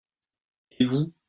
[0.79, 1.13] Et vous?